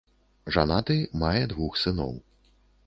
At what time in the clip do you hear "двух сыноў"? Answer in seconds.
1.53-2.13